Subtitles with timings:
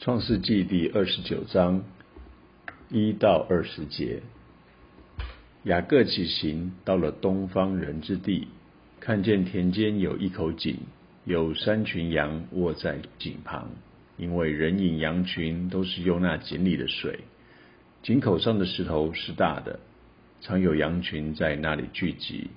[0.00, 1.84] 创世纪第二十九章
[2.88, 4.22] 一到二十节，
[5.64, 8.48] 雅各起行，到了东方人之地，
[8.98, 10.78] 看见田间有一口井，
[11.26, 13.68] 有三群羊卧在井旁，
[14.16, 17.18] 因为人引羊群都是用那井里的水。
[18.02, 19.80] 井口上的石头是大的，
[20.40, 22.48] 常有羊群在那里聚集。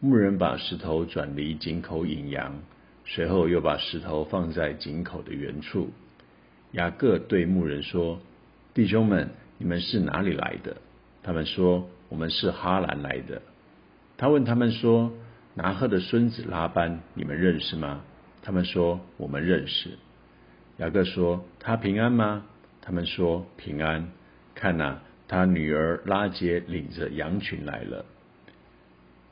[0.00, 2.60] 牧人把石头转离井口引羊，
[3.04, 5.88] 随后又把石头放在井口的原处。
[6.72, 8.20] 雅各对牧人说
[8.74, 10.76] ：“弟兄们，你们是哪里来的？”
[11.22, 13.42] 他们说：“我们是哈兰来的。”
[14.16, 15.12] 他问他们说
[15.54, 18.02] ：“拿鹤的孙子拉班，你们认识吗？”
[18.42, 19.90] 他们说：“我们认识。”
[20.78, 22.44] 雅各说：“他平安吗？”
[22.80, 24.12] 他们说：“平安。”
[24.54, 28.04] 看哪，他女儿拉杰领着羊群来了。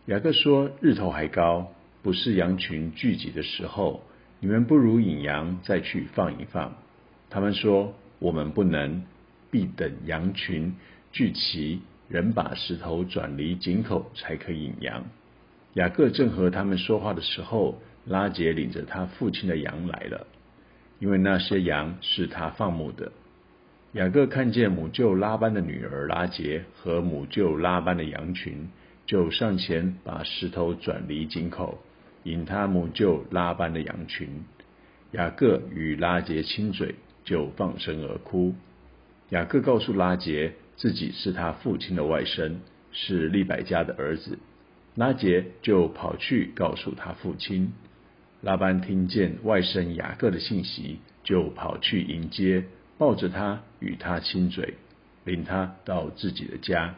[0.06, 4.02] 雅各说：“日头还高，不是羊群聚集的时候，
[4.40, 6.74] 你们不如引羊再去放一放。”
[7.30, 9.04] 他们说：“我们不能，
[9.50, 10.74] 必等羊群
[11.12, 15.04] 聚齐，人把石头转离井口，才可以引羊。”
[15.74, 20.26] 雅各正和他们说话的时候，拉结领着他父亲的羊来了，
[20.98, 23.12] 因为那些羊是他放牧的。
[23.92, 28.68] 雅各看见母舅拉班的女儿拉结和母舅拉班的羊群，
[29.06, 31.78] 就上前把石头转离井口，
[32.24, 34.44] 引他母舅拉班的羊群。
[35.12, 36.94] 雅各与拉结亲嘴。
[37.28, 38.54] 就放声而哭。
[39.28, 42.54] 雅各告诉拉杰，自己是他父亲的外甥，
[42.90, 44.38] 是利百加的儿子。
[44.94, 47.72] 拉杰就跑去告诉他父亲。
[48.40, 52.64] 拉班听见外甥雅各的信息，就跑去迎接，
[52.96, 54.74] 抱着他与他亲嘴，
[55.24, 56.94] 领他到自己的家。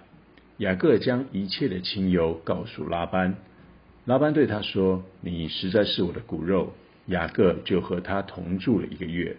[0.59, 3.35] 雅各将一切的情由告诉拉班。
[4.05, 6.75] 拉班对他说：“你实在是我的骨肉。”
[7.07, 9.37] 雅各就和他同住了一个月。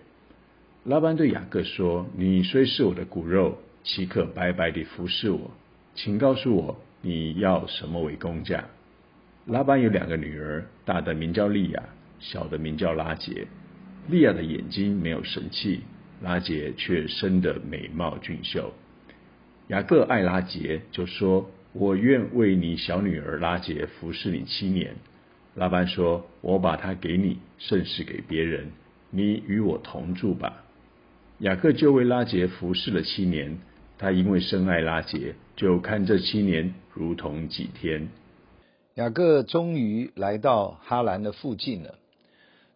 [0.84, 5.52] 拉班对雅各说：“你虽是我的骨肉，岂可白白地服侍我？
[5.94, 8.66] 请告诉我，你要什么为工价？”
[9.46, 11.84] 拉班有两个女儿，大的名叫利亚，
[12.20, 13.46] 小的名叫拉杰。
[14.10, 15.82] 利亚的眼睛没有神气，
[16.20, 18.74] 拉杰却生得美貌俊秀。
[19.68, 24.96] 雅各爱拉杰，就说：“我愿为你小女儿拉杰服侍你七年。”
[25.54, 28.72] 拉班说：“我把她给你，甚是给别人。
[29.12, 30.58] 你与我同住吧。”
[31.42, 33.58] 雅各就为拉杰服侍了七年，
[33.98, 38.10] 他因为深爱拉杰，就看这七年如同几天。
[38.94, 41.96] 雅各终于来到哈兰的附近了，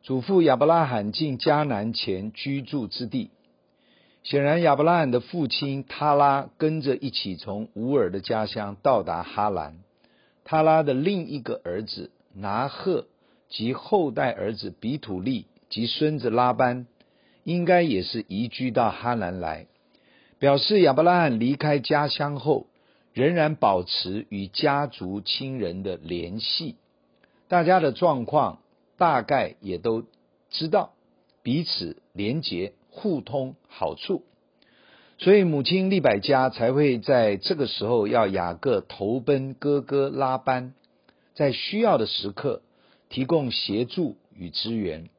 [0.02, 3.30] 祖父亚伯拉罕进迦南前居住之地。
[4.24, 9.75] 显然，亚伯拉罕的父亲他拉跟着一起从乌尔的家乡到达哈兰。
[10.44, 13.06] 他拉的另一个儿子拿鹤
[13.48, 16.88] 及后代儿子比土利及孙子拉班。
[17.45, 19.67] 应该也是移居到哈兰来，
[20.39, 22.66] 表示亚伯拉罕离开家乡后，
[23.13, 26.75] 仍然保持与家族亲人的联系。
[27.47, 28.61] 大家的状况
[28.97, 30.03] 大概也都
[30.50, 30.94] 知道，
[31.44, 34.23] 彼此连结互通好处，
[35.19, 40.73] 所以母亲利百家才会在这个时候要雅各投奔哥哥拉班，
[41.35, 42.63] 在需要的时刻
[43.09, 45.09] 提供协助与支援。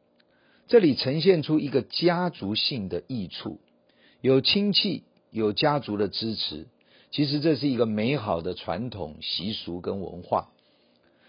[0.68, 3.60] 这里呈现出一个家族性的益处，
[4.20, 6.66] 有亲戚，有家族的支持，
[7.12, 10.48] 其实这是一个美好的传统习俗跟文化。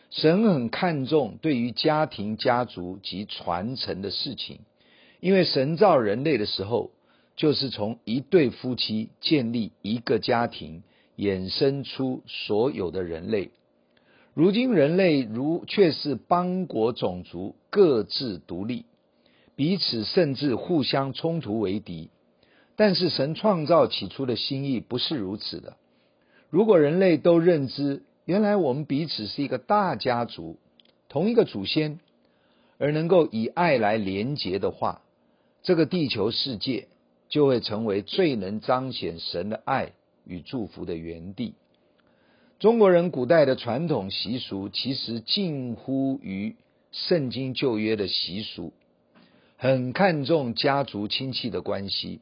[0.09, 4.61] 神很看重对于家庭、家族及传承的事情，
[5.19, 6.89] 因为神造人类的时候，
[7.35, 10.81] 就是从一对夫妻建立一个家庭，
[11.15, 13.51] 衍生出所有的人类。
[14.33, 18.85] 如今人类如却是邦国种族，各自独立。
[19.57, 22.11] 彼此甚至互相冲突为敌，
[22.75, 25.77] 但是神创造起初的心意不是如此的。
[26.51, 30.57] 如果人类都认知原来我们彼此是一个大家族，
[31.09, 31.99] 同一个祖先，
[32.77, 35.01] 而能够以爱来连结的话，
[35.63, 36.87] 这个地球世界
[37.27, 39.93] 就会成为最能彰显神的爱
[40.23, 41.55] 与祝福的园地。
[42.59, 46.55] 中国人古代的传统习俗其实近乎于
[46.91, 48.71] 圣经旧约的习俗。
[49.59, 52.21] 很看重家族亲戚的关系，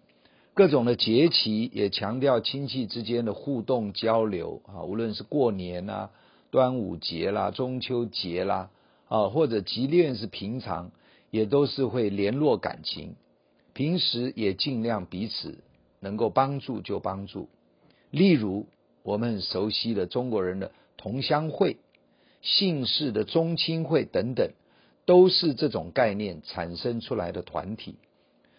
[0.53, 6.11] 各种的节期也强调亲戚之间的互动交流啊，无论是过年啊、
[6.49, 8.69] 端午节啦、中秋节啦
[9.09, 10.91] 啊，或者即便是平常，
[11.29, 13.15] 也都是会联络感情。
[13.73, 15.57] 平时也尽量彼此
[15.99, 17.49] 能够帮助就帮助。
[18.11, 18.65] 例如
[19.03, 21.75] 我们很熟悉的中国人的同乡会、
[22.41, 24.51] 姓氏的宗亲会等等。
[25.05, 27.95] 都是这种概念产生出来的团体，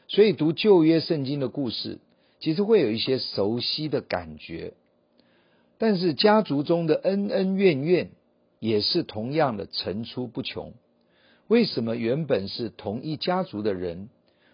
[0.08, 1.98] 所以读旧约圣经的故事，
[2.38, 4.74] 其实会有一些熟悉的感觉。
[5.78, 8.10] 但是家族中的恩恩怨怨
[8.60, 10.72] 也是同样的层出不穷。
[11.48, 14.08] 为什么原本是同一家族的人，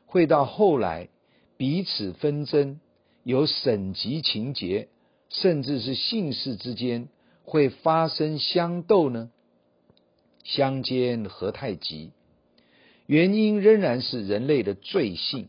[0.06, 1.08] 会到后来
[1.56, 2.80] 彼此纷争，
[3.22, 4.88] 有省级情节，
[5.28, 7.08] 甚至是姓氏之间
[7.44, 9.30] 会发生相斗呢？
[10.44, 12.10] 相煎何太急？
[13.06, 15.48] 原因仍然是人类的罪性、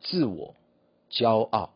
[0.00, 0.54] 自我、
[1.10, 1.74] 骄傲。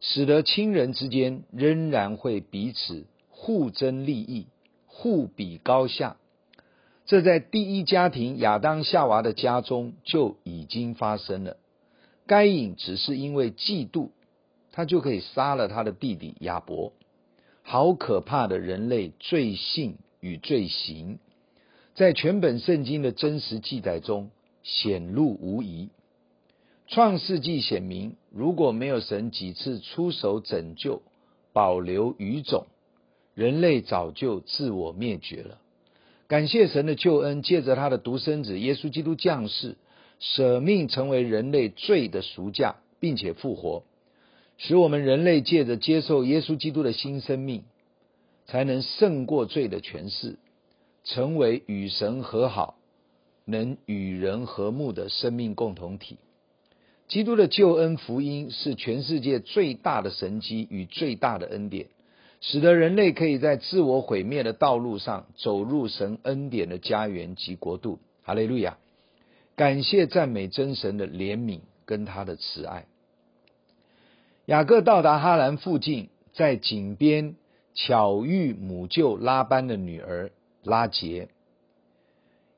[0.00, 4.48] 使得亲人之间仍然会彼此互争利益、
[4.86, 6.18] 互比高下，
[7.06, 11.56] 这在第一家庭亚当夏娃的家中就已经发生了。
[12.26, 14.10] 该隐只是因为嫉妒，
[14.72, 16.92] 他就可以杀了他的弟弟亚伯。
[17.62, 21.18] 好可怕的人类罪性与罪行，
[21.94, 24.30] 在全本圣经的真实记载中
[24.64, 25.90] 显露无遗。
[26.88, 31.02] 创世纪显明，如果没有神几次出手拯救、
[31.52, 32.66] 保留语种，
[33.34, 35.58] 人类早就自我灭绝了。
[36.26, 39.76] 感谢神的救恩，借着他的独生子耶稣基督降世，
[40.18, 43.84] 舍命成为人类罪的赎价，并且复活，
[44.58, 47.62] 使我们人类借着接受耶稣基督的新生命，
[48.46, 50.38] 才能胜过罪的权势，
[51.04, 52.76] 成为与神和好、
[53.44, 56.18] 能与人和睦的生命共同体。
[57.06, 61.88] 基督的救恩福音是全世界最大的神迹与最大的恩典，
[62.40, 67.98] 使得人类可以在自我毁灭的道路上走入神恩典的家园及国度。
[68.22, 68.78] 哈利路亚！
[69.54, 72.86] 感谢赞美真神的怜悯跟他的慈爱。
[74.46, 77.36] 雅各到达哈兰附近，在井边
[77.74, 80.32] 巧遇母舅拉班的女儿
[80.64, 81.28] 拉结，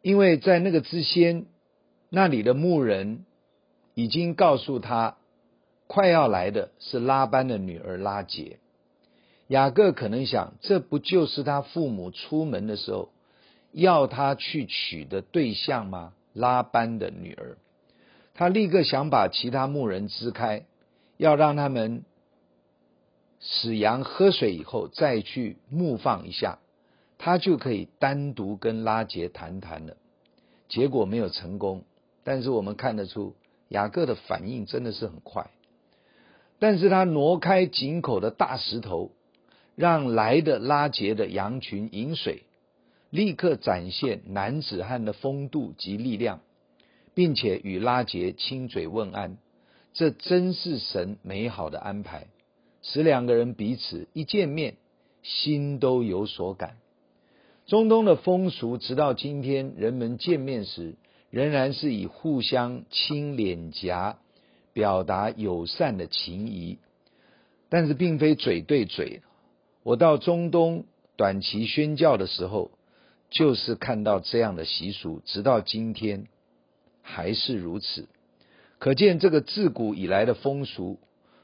[0.02, 1.46] 因为在那个之先，
[2.08, 3.24] 那里的牧人。
[3.98, 5.16] 已经告诉他，
[5.86, 8.58] 快要来的是拉班的女儿拉结。
[9.48, 13.08] 雅各可能想，这不就是他父母出门的时候
[13.72, 16.12] 要他去娶的对象吗？
[16.34, 17.56] 拉班的女儿，
[18.34, 20.66] 他立刻想把其他牧人支开，
[21.16, 22.04] 要让他们
[23.40, 26.58] 使羊喝水以后再去牧放一下，
[27.26, 29.96] 他就可以单独跟拉杰谈谈了。
[30.68, 31.82] 结果没有成功，
[32.22, 33.34] 但是我们看得出。
[33.68, 35.50] 雅各的反应真的是很快，
[36.60, 39.10] 但是他挪开井口的大石头，
[39.74, 42.44] 让来的拉杰的羊群饮水，
[43.10, 46.42] 立刻展现男子汉的风度及力量，
[47.12, 49.36] 并且与拉杰亲嘴问安，
[49.94, 52.28] 这真是神美好的安排，
[52.82, 54.76] 使两个人彼此一见面，
[55.24, 56.76] 心都有所感。
[57.66, 60.94] 中东的风俗，直到今天，人们见面时，
[61.30, 64.18] 仍然是以互相亲脸颊
[64.72, 66.78] 表达友善的情谊，
[67.68, 69.22] 但是并非嘴对嘴。
[69.82, 70.84] 我到中东
[71.16, 72.70] 短期宣教的时候，
[73.30, 76.28] 就是看到这样的习俗，直到今天
[77.02, 78.06] 还是如此。
[78.78, 81.00] 可见这个自古以来的风俗，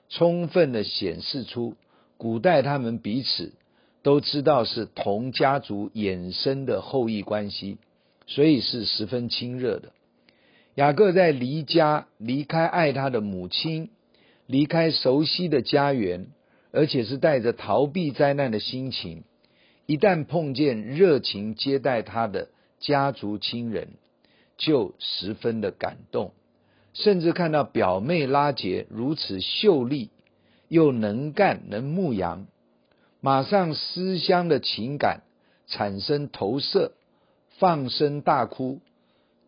[0.09, 1.75] 充分的显示出
[2.17, 3.55] 古代他们彼此
[4.03, 7.79] 都知道是同家族衍生的后裔关系。
[8.25, 9.93] 所以是十分亲热的。
[10.77, 13.91] 雅各在离家、离开爱他的母亲、
[14.47, 16.29] 离开熟悉的家园，
[16.71, 19.25] 而且是带着逃避灾难的心情。
[19.87, 22.49] 一旦碰见热情接待他的
[22.79, 23.89] 家族亲人，
[24.57, 26.33] 就十分的感动。
[26.95, 30.11] 甚至看到表妹拉杰如此秀丽，
[30.69, 32.47] 又能干能牧羊，
[33.23, 35.23] 马上思乡的情感
[35.67, 36.93] 产生投射。
[37.59, 38.81] 放声大哭，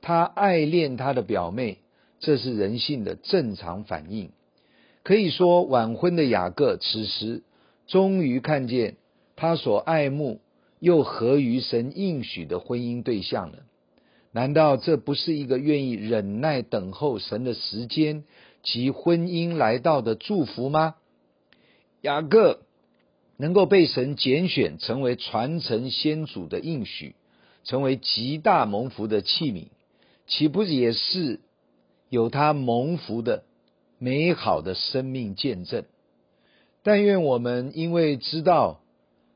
[0.00, 1.78] 他爱恋他的表妹，
[2.20, 4.30] 这是人性的正常反应。
[5.02, 7.42] 可以说，晚婚的雅各此时
[7.88, 8.98] 终于看见
[9.34, 10.40] 他所爱慕
[10.78, 13.60] 又合于神应许的婚姻对象了。
[14.30, 18.22] 难道这不是一个愿意忍耐等候神的时间
[18.62, 20.94] 及婚姻来到的祝福吗？
[22.02, 22.60] 雅各
[23.36, 27.14] 能够被神拣选成为传承先祖的应许。
[27.66, 29.68] 成为极大蒙福的器皿，
[30.26, 31.40] 岂不也是
[32.10, 33.44] 有他蒙福的
[33.98, 35.86] 美好的生命见证？
[36.82, 38.82] 但愿我们因为知道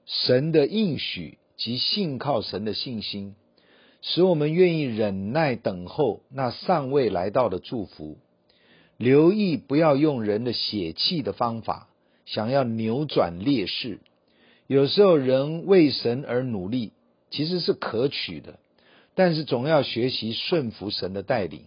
[0.05, 3.35] 神的应许及信靠神的信心，
[4.03, 8.19] 使我们愿意忍耐等候那尚未来到的祝福，
[8.99, 11.89] 留意不要用人的血气的方法，
[12.29, 13.99] 想要扭转劣势。
[14.67, 16.93] 有时候人为神而努力。
[17.31, 18.59] 其实是可取的，
[19.15, 21.67] 但是总要学习顺服神的带领，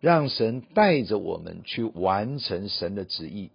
[0.00, 3.48] 让神带着我们去完成神的旨意，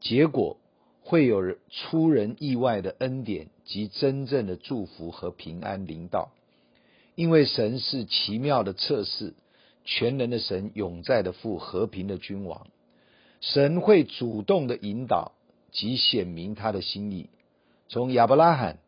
[0.00, 0.56] 结果
[1.02, 6.32] 会有出人意外的恩典及真正的祝福和平安临到。
[7.16, 9.34] 因为神是奇妙的测试，
[9.84, 12.66] 全能的神，永在的父，和平的君王。
[13.42, 15.32] 神会主动的引导
[15.74, 17.28] 及显明他的心意。
[17.88, 18.78] 从亚伯拉罕、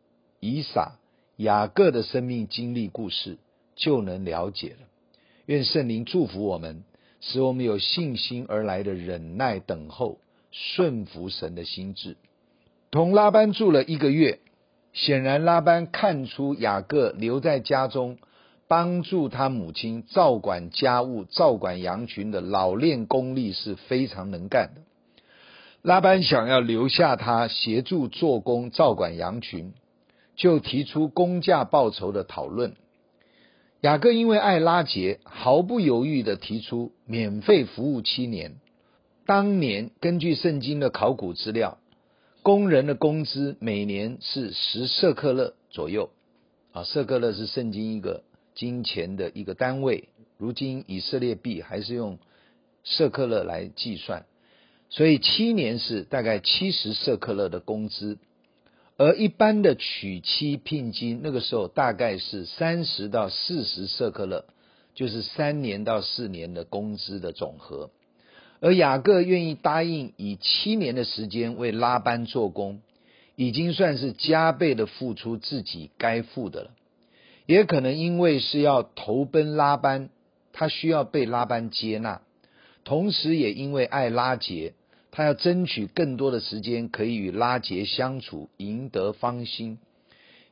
[0.40, 0.99] 以撒、
[1.37, 3.37] 雅各的生命经历故事
[3.75, 4.87] 就能了解了。
[5.45, 6.83] 愿圣灵祝福我们，
[7.21, 10.19] 使我们有信心而来的忍耐等候，
[10.50, 12.16] 顺服神的心志。
[12.90, 14.38] 同拉班住了一个月。
[14.93, 18.16] 显然，拉班看出雅各留在家中，
[18.66, 24.81] 帮助他母亲照管家务、照管羊群的老练功力是非常能干的。
[25.87, 29.73] 拉班想要留下他协助做工、照管羊群，
[30.35, 32.75] 就提出工价报酬的讨论。
[33.83, 38.57] 雅各因为爱拉结，毫不犹豫地提出免费服务七年。
[39.26, 41.78] 当年根据圣经的考古资料。
[42.43, 46.11] 工人的工资每年是十舍克勒左右，
[46.73, 48.25] 啊，舍克勒是圣经一个
[48.57, 50.09] 金钱的一个单位。
[50.37, 52.19] 如今以色列币还是用
[52.83, 54.26] 舍克勒来计算，
[54.88, 58.19] 所以七年是大概七十舍克勒的工资。
[58.99, 64.47] 而一般的娶妻聘金，那个时候大概是三十到四十舍克勒，
[64.95, 67.90] 就是三年到四年的工资的总和。
[68.61, 72.81] 而雅各愿意答应以七年的时间为拉班做工，
[73.35, 76.71] 已经算是加倍的付出自己该付的了。
[77.45, 80.09] 也可能因为是要投奔拉班，
[80.55, 82.23] 他需要被拉班接纳，
[82.83, 84.73] 同时也因为爱拉结，
[85.16, 89.78] 他要争取更多的时间可以与拉杰相处，赢得芳心。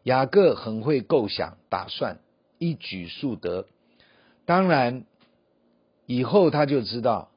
[0.05, 2.17] 雅各很会构想、打算，
[2.57, 3.67] 一举数得。
[4.47, 5.05] 当然，
[6.07, 7.29] 以后他就知道。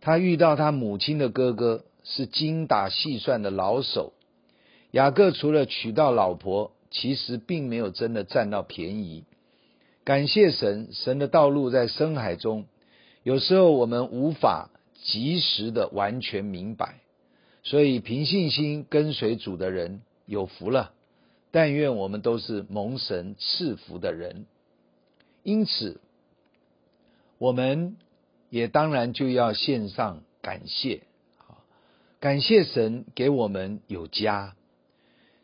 [0.00, 4.12] 他遇到他母亲的哥哥是精打细算的老手，
[4.90, 9.22] 雅各除了娶到老婆，其实并没有真的占到便宜。
[10.02, 12.66] 感谢神，神的道路在深海中，
[13.22, 14.70] 有时候我们无法
[15.04, 17.00] 及时的完全明白，
[17.62, 20.92] 所以凭信心跟随主的人有福了。
[21.50, 24.46] 但愿我们都是蒙神赐福的人，
[25.42, 26.00] 因此
[27.38, 27.96] 我们。
[28.48, 31.02] 也当然就要献上感谢，
[32.20, 34.54] 感谢神给我们有家。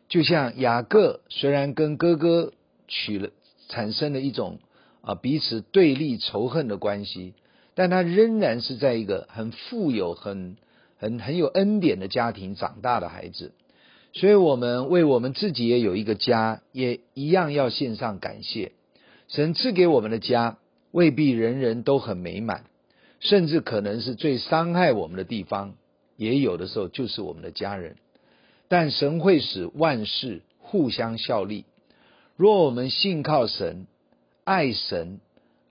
[0.07, 2.53] 就像雅各虽然跟哥哥
[2.87, 3.29] 娶了，
[3.67, 4.59] 产生了一种
[5.01, 7.33] 啊彼此对立仇恨的关系，
[7.75, 10.57] 但他仍然是在一个很富有、很
[10.97, 13.53] 很很有恩典的家庭长大的孩子。
[14.13, 18.73] 所以，我们为我们自己也有一个家，也一样要献上感谢。
[19.27, 20.59] 神赐给我们的家，
[20.91, 22.65] 未必人人都很美满。
[23.19, 25.75] 甚至可能是最伤害我们的地方，
[26.17, 27.95] 也有的时候就是我们的家人。
[28.67, 31.65] 但神会使万事互相效力。
[32.35, 33.87] 若我们信靠神、
[34.43, 35.19] 爱神，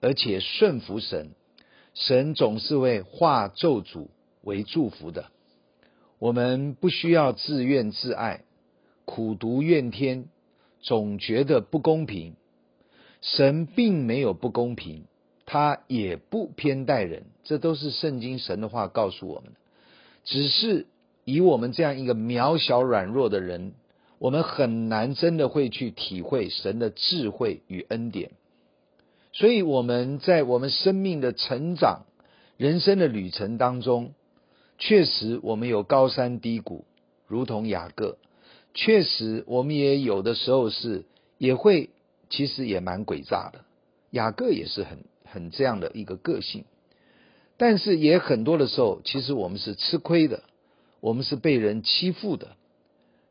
[0.01, 1.29] 而且顺服神，
[1.93, 4.07] 神总是会化咒诅
[4.41, 5.25] 为祝福的。
[6.19, 8.43] 我们不需要自怨自艾、
[9.05, 10.25] 苦读怨天，
[10.81, 12.35] 总觉得不公平。
[13.21, 15.05] 神并没有不公平。
[15.45, 19.59] 他也不偏待人，这都是圣经神的话告诉我们的。
[20.23, 20.87] 只是
[21.25, 23.73] 以我们这样一个渺小软弱的人，
[24.19, 28.31] 我们很难真的会去体会神的智慧与恩典。
[29.33, 32.05] 所以我们在我们生命的成长、
[32.55, 34.13] 人生的旅程当中，
[34.77, 36.85] 确实我们有高山低谷，
[37.27, 38.17] 如同雅各。
[38.73, 41.03] 确实我们也有的时候是
[41.37, 41.89] 也会，
[42.29, 43.65] 其实也蛮诡诈的。
[44.11, 44.99] 雅各也是很。
[45.25, 46.63] 很这样的一个个性，
[47.57, 50.43] 但是也很多的时候，其实我们是吃亏的，
[50.99, 52.55] 我们是被人欺负的，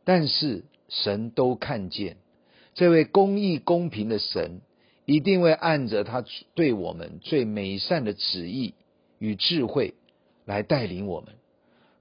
[0.02, 2.16] 但是神都看见，
[2.74, 4.62] 这位公义公平的神
[5.04, 8.74] 一定会按着他对我们最美善的旨意
[9.18, 9.94] 与智慧
[10.44, 11.34] 来带领我们。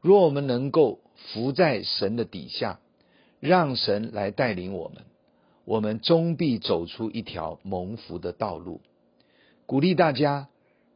[0.01, 2.79] 若我们能够伏在神的底下，
[3.39, 5.03] 让神来带领我们，
[5.65, 8.81] 我们终必走出一条蒙福的道路。
[9.65, 10.47] 鼓励大家，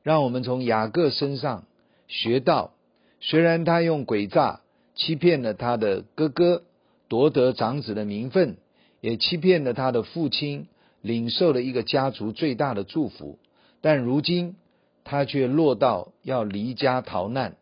[0.04, 1.66] 让我们从雅各身上
[2.08, 2.72] 学到：
[3.20, 4.62] 虽然他用诡诈
[4.96, 6.64] 欺骗了他的哥哥，
[7.08, 8.58] 夺得长子的名分，
[9.02, 10.68] 也欺骗了他的父亲，
[11.06, 13.38] 领受了一个家族最大的祝福，
[13.80, 14.56] 但如今
[15.04, 17.58] 他却落到要离家逃难，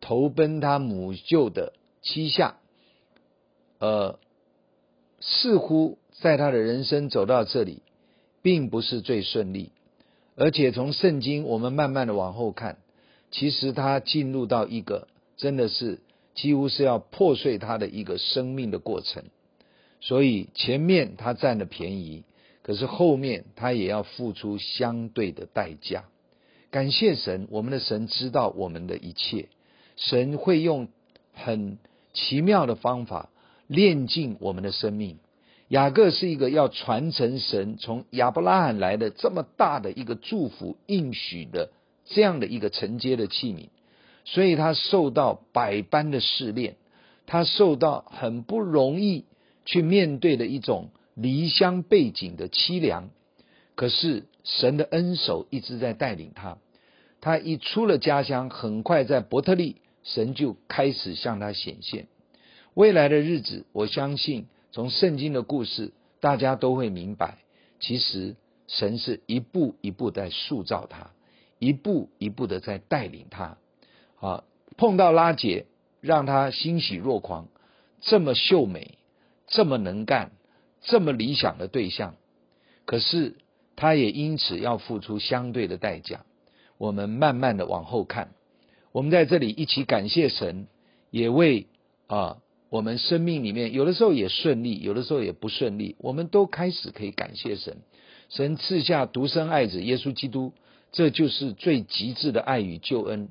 [0.00, 2.56] 投奔他母舅的妻下。
[3.80, 4.18] 呃，
[5.20, 7.82] 似乎在他的人生走到这里，
[8.40, 9.72] 并不是最顺利。
[10.34, 12.78] 而且从圣经，我们慢慢的往后看，
[13.30, 16.00] 其实他进入到一个真的是
[16.34, 19.24] 几乎是要破碎他的一个生命的过程。
[20.00, 22.24] 所以前面他占了便宜，
[22.66, 26.06] 可是后面他也要付出相对的代价。
[26.72, 29.50] 感谢神，我们的神知道我们的一切，
[29.94, 30.88] 神会用
[31.32, 31.78] 很
[32.12, 33.30] 奇妙的方法
[33.68, 35.18] 炼尽我们的生命。
[35.68, 41.70] 雅各是一个要传承神从亚伯拉罕来的这么大的一个祝福应许的
[42.04, 43.68] 这样的一个承接的器皿，
[44.24, 46.74] 所以他受到百般的试炼，
[47.26, 49.24] 他受到很不容易
[49.64, 53.10] 去面对的一种离乡背井的凄凉。
[53.74, 56.58] 可是神的恩手一直在带领他，
[57.20, 62.06] 他一出了家乡，很快在伯特利，神就开始向他显现。
[62.74, 64.46] 未来的日子，我相信。
[64.72, 67.38] 从圣经的故事，大家都会明白，
[67.80, 68.36] 其实
[68.68, 71.12] 神是一步一步在塑造他，
[71.58, 73.56] 一步一步的在带领他。
[74.20, 74.44] 啊，
[74.76, 75.64] 碰到拉杰，
[76.02, 77.48] 让他欣喜若狂，
[78.02, 78.98] 这么秀美，
[79.46, 80.32] 这么能干，
[80.82, 82.14] 这么理想的对象，
[82.84, 83.36] 可是
[83.76, 86.24] 他也因此要付出相对的代价。
[86.78, 88.30] 我们慢慢的往后看，
[88.92, 90.66] 我们在这里一起感谢神，
[91.10, 91.66] 也为
[92.06, 92.38] 啊。
[92.68, 97.76] 我们生命里面有的时候也顺利，有的时候也不顺利，我们都开始可以感谢神。
[98.28, 100.52] 神赐下独生爱子耶稣基督，
[100.90, 103.28] 这就是最极致的爱与救恩。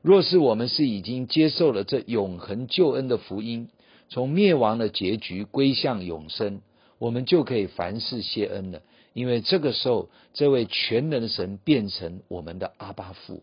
[0.00, 3.68] 若是我们是已经接受了这永恒救恩的福音，
[4.08, 6.62] 从灭亡的结局归向永生，
[6.98, 8.82] 我们就可以凡事谢恩了。
[9.14, 13.42] 因为这个时候，这位全能的神变成我们的阿巴父，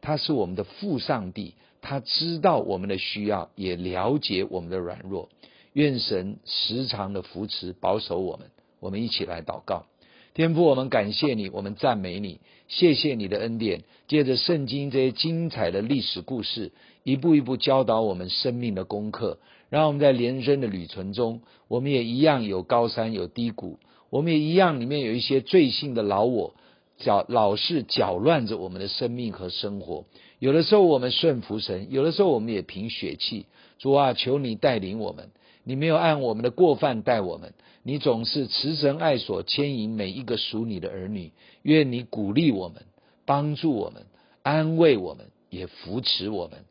[0.00, 1.54] 他是我们的父上帝。
[1.82, 5.30] 他知道我们的需要，也了解我们的软弱。
[5.72, 8.50] 愿神时常的扶持保守我们。
[8.80, 9.86] 我们一起来祷告，
[10.32, 13.82] 天父，我们感谢你，我们赞美你，谢谢你的恩典。
[14.06, 16.70] 借着圣经这些精彩的历史故事，
[17.02, 19.38] 一步一步教导我们生命的功课。
[19.70, 26.54] 让我们在人生的旅程中，我们也一样有高山有低谷，我们也一样里面有一些罪性的老我，
[26.96, 30.04] 搅老是搅乱着我们的生命和生活。
[30.38, 33.46] 有的时候我们顺服神，有的时候我们也凭血气。
[33.78, 35.30] 主啊，求你带领我们。
[35.70, 37.54] 你没有按我们的过犯待我们，
[37.84, 41.30] 你总是慈神爱所牵引每一个属你的儿女。
[41.62, 42.82] 愿你鼓励我们，
[43.24, 44.06] 帮助我们，
[44.42, 46.64] 安慰我们，也扶持我们，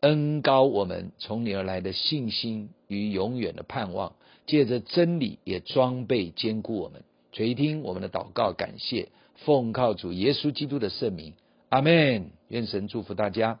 [0.00, 4.14] 恩高我们从你而来的信心与永远的盼望。
[4.46, 7.02] 借着真理也装备坚固我们。
[7.32, 9.10] 垂听我们的祷告，感谢
[9.44, 11.34] 奉靠主耶稣基督的圣名。
[11.68, 13.60] 阿门，愿神祝福大家。